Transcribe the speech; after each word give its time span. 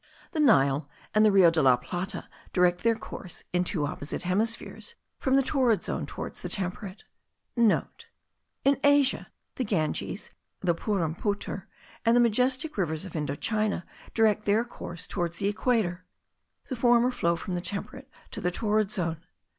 The 0.31 0.39
Nile 0.39 0.89
and 1.13 1.23
the 1.23 1.31
Rio 1.31 1.51
de 1.51 1.61
la 1.61 1.75
Plata 1.77 2.27
direct 2.53 2.81
their 2.81 2.95
course, 2.95 3.43
in 3.53 3.61
the 3.61 3.69
two 3.69 3.85
opposite 3.85 4.23
hemispheres, 4.23 4.95
from 5.19 5.35
the 5.35 5.43
torrid 5.43 5.83
zone 5.83 6.07
towards 6.07 6.41
the 6.41 6.49
temperate.* 6.49 7.03
(* 7.33 7.55
In 8.65 8.79
Asia, 8.83 9.27
the 9.57 9.63
Ganges, 9.63 10.31
the 10.61 10.73
Burrampooter, 10.73 11.67
and 12.03 12.15
the 12.15 12.19
majestic 12.19 12.79
rivers 12.79 13.05
of 13.05 13.15
Indo 13.15 13.35
China 13.35 13.85
direct 14.15 14.45
their 14.45 14.65
course 14.65 15.05
towards 15.05 15.37
the 15.37 15.47
equator. 15.49 16.03
The 16.67 16.75
former 16.75 17.11
flow 17.11 17.35
from 17.35 17.53
the 17.53 17.61
temperate 17.61 18.09
to 18.31 18.41
the 18.41 18.49
torrid 18.49 18.89
zone. 18.89 19.21